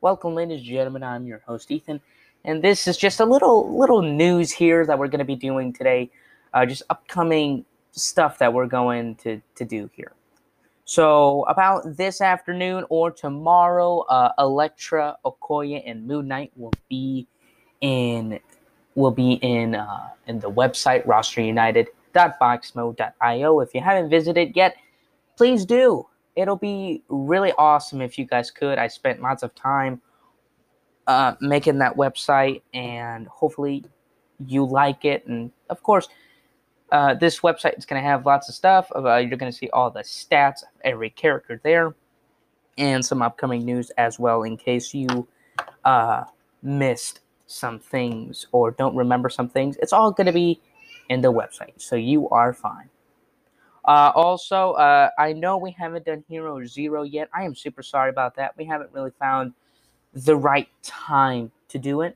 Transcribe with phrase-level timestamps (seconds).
[0.00, 1.02] Welcome, ladies and gentlemen.
[1.02, 2.00] I'm your host, Ethan,
[2.44, 5.72] and this is just a little little news here that we're going to be doing
[5.72, 6.08] today.
[6.54, 10.12] Uh, just upcoming stuff that we're going to to do here.
[10.84, 17.26] So about this afternoon or tomorrow, uh, Elektra, Okoye, and Moon Knight will be
[17.80, 18.38] in
[18.94, 23.60] will be in uh, in the website rosterunited.boxmo.io.
[23.60, 24.76] If you haven't visited yet,
[25.36, 26.06] please do
[26.38, 28.78] it'll be really awesome if you guys could.
[28.78, 30.00] I spent lots of time
[31.08, 33.84] uh, making that website, and hopefully
[34.46, 35.26] you like it.
[35.26, 36.08] And of course,
[36.92, 38.88] uh, this website is going to have lots of stuff.
[38.94, 41.96] Uh, you're going to see all the stats of every character there,
[42.78, 45.26] and some upcoming news as well, in case you
[45.84, 46.22] uh,
[46.62, 49.76] missed some things or don't remember some things.
[49.82, 50.60] It's all going to be
[51.08, 52.90] in the website, so you are fine.
[53.88, 57.30] Uh, also, uh, I know we haven't done Hero Zero yet.
[57.32, 58.54] I am super sorry about that.
[58.58, 59.54] We haven't really found
[60.12, 62.14] the right time to do it.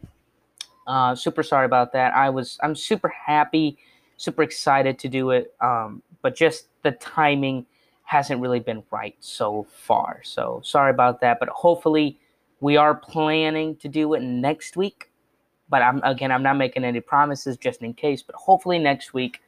[0.86, 2.14] Uh, super sorry about that.
[2.14, 3.78] I was I'm super happy,
[4.18, 7.64] super excited to do it, um, but just the timing
[8.02, 10.20] hasn't really been right so far.
[10.24, 11.40] So sorry about that.
[11.40, 12.18] But hopefully,
[12.60, 15.10] we are planning to do it next week.
[15.70, 18.22] But I'm again, I'm not making any promises just in case.
[18.22, 19.40] But hopefully next week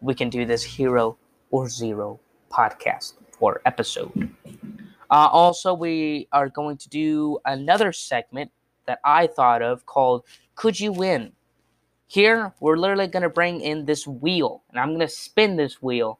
[0.00, 1.18] we can do this Hero
[1.52, 2.18] or zero
[2.50, 4.28] podcast or episode.
[5.10, 8.50] Uh, also, we are going to do another segment
[8.86, 10.24] that I thought of called
[10.56, 11.32] Could You Win?
[12.08, 15.80] Here, we're literally going to bring in this wheel, and I'm going to spin this
[15.80, 16.18] wheel,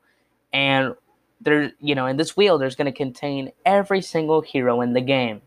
[0.52, 0.94] and
[1.40, 5.00] there, you know, in this wheel, there's going to contain every single hero in the
[5.00, 5.42] game.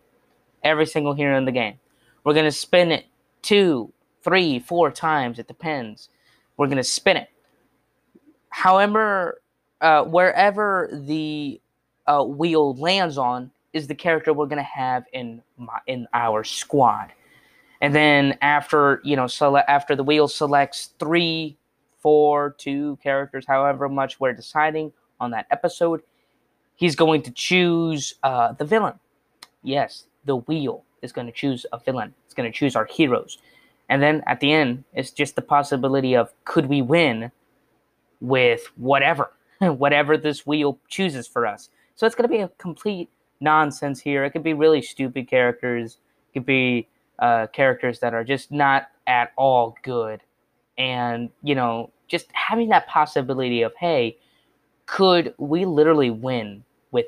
[0.64, 1.80] Every single hero in the game.
[2.24, 3.06] We're going to spin it
[3.42, 5.40] two, three, four times.
[5.40, 6.10] It depends.
[6.58, 7.30] We're going to spin it.
[8.50, 9.42] However,
[9.82, 11.60] uh, wherever the
[12.08, 17.12] uh, wheel lands on is the character we're gonna have in my, in our squad.
[17.82, 21.58] And then after you know, select after the wheel selects three,
[22.00, 26.02] four, two characters, however much we're deciding on that episode,
[26.76, 29.00] he's going to choose uh, the villain.
[29.64, 32.14] Yes, the wheel is going to choose a villain.
[32.26, 33.38] It's going to choose our heroes.
[33.90, 37.32] And then at the end, it's just the possibility of could we win
[38.22, 39.32] with whatever
[39.78, 41.70] whatever this wheel chooses for us.
[41.96, 44.24] So it's going to be a complete nonsense here.
[44.26, 45.98] It could be really stupid characters.
[46.30, 46.88] It could be
[47.20, 50.22] uh, characters that are just not at all good.
[50.78, 54.18] And, you know, just having that possibility of, hey,
[54.86, 57.06] could we literally win with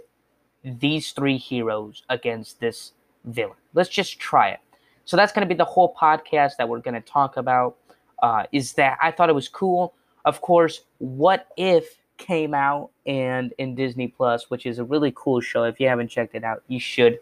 [0.64, 2.94] these three heroes against this
[3.26, 3.58] villain?
[3.74, 4.60] Let's just try it.
[5.06, 7.78] So that's going to be the whole podcast that we're going to talk about.
[8.24, 9.94] Uh, is that I thought it was cool.
[10.26, 15.42] Of course, what if came out and in Disney Plus, which is a really cool
[15.42, 15.64] show.
[15.64, 17.20] If you haven't checked it out, you should.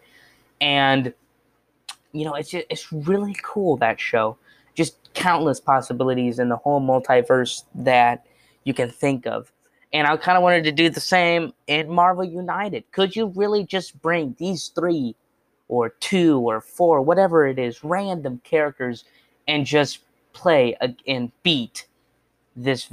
[0.60, 1.12] And
[2.12, 4.38] you know, it's just, it's really cool that show.
[4.74, 8.26] Just countless possibilities in the whole multiverse that
[8.64, 9.52] you can think of.
[9.92, 12.90] And I kind of wanted to do the same in Marvel United.
[12.92, 15.14] Could you really just bring these three
[15.68, 19.04] or two or four, whatever it is, random characters
[19.48, 20.00] and just
[20.32, 20.76] play
[21.06, 21.86] and beat
[22.54, 22.88] this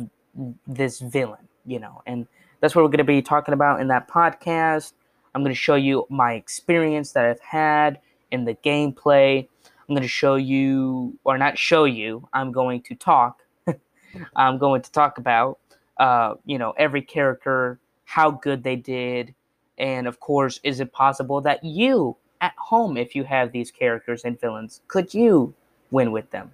[0.67, 1.47] this villain?
[1.65, 2.27] You know, and
[2.59, 4.93] that's what we're going to be talking about in that podcast.
[5.35, 7.99] I'm going to show you my experience that I've had
[8.31, 9.47] in the gameplay.
[9.65, 13.41] I'm going to show you, or not show you, I'm going to talk.
[14.35, 15.59] I'm going to talk about,
[15.97, 19.33] uh, you know, every character, how good they did,
[19.77, 24.23] and of course, is it possible that you at home, if you have these characters
[24.25, 25.53] and villains, could you
[25.91, 26.51] win with them?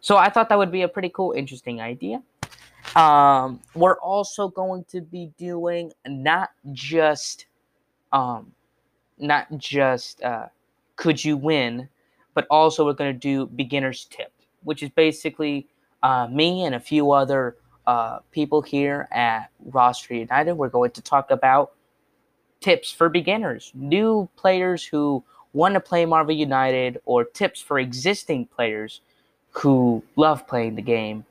[0.00, 2.22] So I thought that would be a pretty cool, interesting idea.
[2.96, 7.46] Um, we're also going to be doing not just,
[8.12, 8.52] um,
[9.18, 10.46] not just uh,
[10.96, 11.88] could you win,
[12.34, 14.32] but also we're going to do beginner's tip,
[14.64, 15.68] which is basically
[16.02, 17.56] uh, me and a few other
[17.86, 20.54] uh, people here at Roster United.
[20.54, 21.72] We're going to talk about
[22.60, 28.46] tips for beginners, new players who want to play Marvel United, or tips for existing
[28.46, 29.00] players
[29.50, 31.24] who love playing the game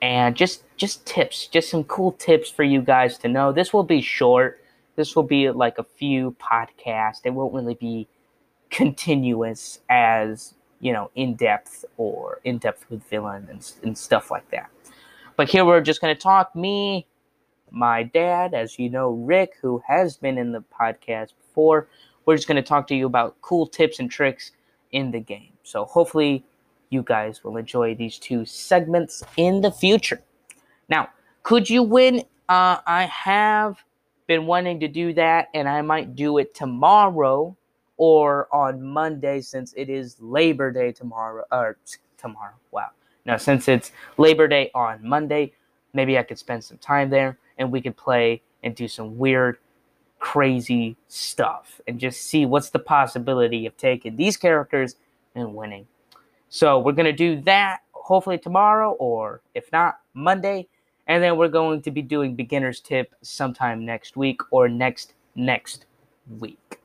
[0.00, 3.52] and just just tips, just some cool tips for you guys to know.
[3.52, 4.60] This will be short.
[4.96, 7.20] This will be like a few podcasts.
[7.24, 8.08] It won't really be
[8.70, 14.48] continuous as you know in depth or in depth with villain and, and stuff like
[14.50, 14.70] that.
[15.36, 17.06] But here we're just going to talk me,
[17.70, 21.88] my dad, as you know, Rick, who has been in the podcast before.
[22.26, 24.50] We're just going to talk to you about cool tips and tricks
[24.90, 25.52] in the game.
[25.62, 26.44] So hopefully
[26.90, 30.20] you guys will enjoy these two segments in the future.
[30.88, 31.10] Now,
[31.42, 32.24] could you win?
[32.48, 33.76] Uh, I have
[34.26, 37.56] been wanting to do that, and I might do it tomorrow
[37.98, 41.76] or on Monday since it is Labor Day tomorrow or
[42.16, 42.54] tomorrow.
[42.70, 42.90] Wow.
[43.26, 45.52] Now since it's Labor Day on Monday,
[45.92, 49.58] maybe I could spend some time there and we could play and do some weird
[50.20, 54.96] crazy stuff and just see what's the possibility of taking these characters
[55.34, 55.86] and winning.
[56.48, 60.66] So we're going to do that hopefully tomorrow or if not Monday
[61.08, 65.86] and then we're going to be doing beginner's tip sometime next week or next next
[66.38, 66.80] week.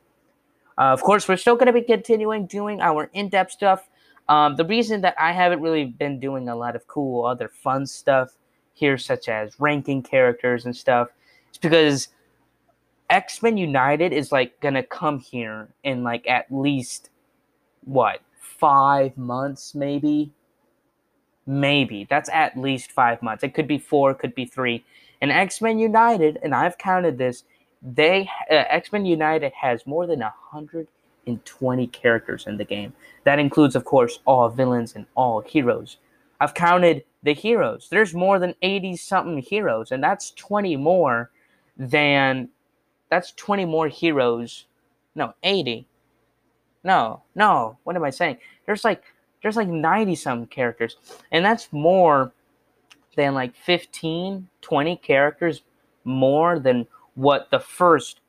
[0.77, 3.89] Uh, of course, we're still going to be continuing doing our in-depth stuff.
[4.29, 7.85] Um, the reason that I haven't really been doing a lot of cool other fun
[7.85, 8.33] stuff
[8.73, 11.09] here, such as ranking characters and stuff,
[11.51, 12.07] is because
[13.09, 17.09] X Men United is like gonna come here in like at least
[17.83, 20.31] what five months, maybe.
[21.45, 22.05] Maybe.
[22.09, 23.43] That's at least five months.
[23.43, 24.85] It could be four it could be three.
[25.21, 27.43] And x-men united and i've counted this
[27.81, 32.93] they uh, x-men united has more than 120 characters in the game.
[33.23, 35.97] That includes of course all villains and all heroes.
[36.41, 37.87] I've counted the heroes.
[37.89, 41.31] There's more than 80 something heroes and that's 20 more
[41.77, 42.49] than
[43.09, 44.65] that's 20 more heroes.
[45.15, 45.87] No 80
[46.83, 48.37] no no what am i saying?
[48.65, 49.03] There's like
[49.41, 50.97] there's like 90 some characters
[51.31, 52.31] and that's more
[53.15, 55.61] than like 15 20 characters
[56.03, 58.21] more than what the first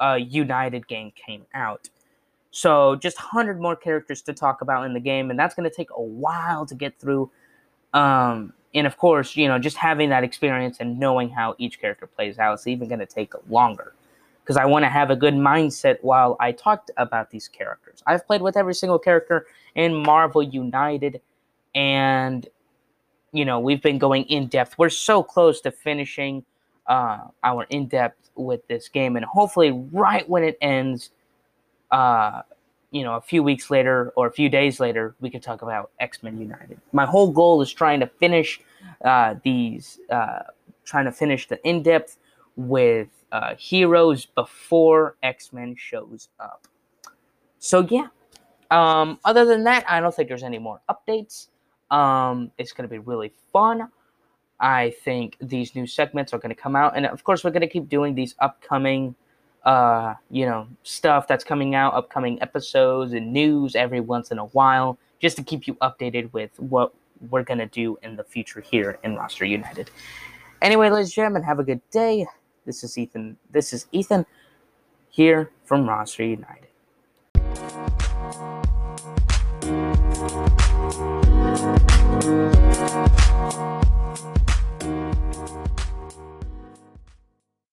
[0.00, 1.88] uh, united game came out.
[2.50, 5.74] So just 100 more characters to talk about in the game and that's going to
[5.74, 7.30] take a while to get through.
[7.92, 12.06] Um, and of course you know just having that experience and knowing how each character
[12.06, 13.94] plays out is even going to take longer
[14.46, 18.00] because I want to have a good mindset while I talked about these characters.
[18.06, 21.20] I've played with every single character in Marvel United,
[21.74, 22.46] and
[23.32, 24.78] you know we've been going in depth.
[24.78, 26.44] We're so close to finishing
[26.86, 31.10] uh, our in depth with this game, and hopefully, right when it ends,
[31.90, 32.42] uh,
[32.92, 35.90] you know, a few weeks later or a few days later, we can talk about
[35.98, 36.80] X Men United.
[36.92, 38.60] My whole goal is trying to finish
[39.04, 40.44] uh, these, uh,
[40.84, 42.16] trying to finish the in depth
[42.56, 46.66] with uh, heroes before X Men shows up.
[47.58, 48.08] So yeah.
[48.70, 51.48] Um, other than that, I don't think there's any more updates.
[51.90, 53.88] Um, it's gonna be really fun.
[54.58, 57.88] I think these new segments are gonna come out, and of course, we're gonna keep
[57.88, 59.14] doing these upcoming,
[59.64, 64.46] uh, you know, stuff that's coming out, upcoming episodes and news every once in a
[64.46, 66.92] while, just to keep you updated with what
[67.30, 69.90] we're gonna do in the future here in Roster United.
[70.62, 72.26] Anyway, ladies and gentlemen, have a good day.
[72.66, 73.36] This is Ethan.
[73.48, 74.26] This is Ethan
[75.08, 76.66] here from Roster United.
[79.62, 80.56] United.